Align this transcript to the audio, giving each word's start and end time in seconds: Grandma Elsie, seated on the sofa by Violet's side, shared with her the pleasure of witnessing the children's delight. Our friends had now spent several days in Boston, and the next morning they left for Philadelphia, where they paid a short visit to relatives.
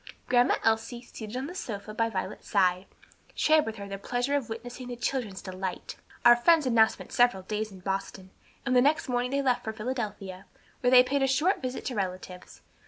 Grandma 0.27 0.55
Elsie, 0.63 1.03
seated 1.03 1.37
on 1.37 1.45
the 1.45 1.53
sofa 1.53 1.93
by 1.93 2.09
Violet's 2.09 2.49
side, 2.49 2.87
shared 3.35 3.67
with 3.67 3.75
her 3.75 3.87
the 3.87 3.99
pleasure 3.99 4.35
of 4.35 4.49
witnessing 4.49 4.87
the 4.87 4.95
children's 4.95 5.43
delight. 5.43 5.95
Our 6.25 6.35
friends 6.35 6.63
had 6.65 6.73
now 6.73 6.87
spent 6.87 7.11
several 7.13 7.43
days 7.43 7.71
in 7.71 7.81
Boston, 7.81 8.31
and 8.65 8.75
the 8.75 8.81
next 8.81 9.07
morning 9.07 9.29
they 9.29 9.43
left 9.43 9.63
for 9.63 9.73
Philadelphia, 9.73 10.47
where 10.79 10.89
they 10.89 11.03
paid 11.03 11.21
a 11.21 11.27
short 11.27 11.61
visit 11.61 11.85
to 11.85 11.93
relatives. 11.93 12.63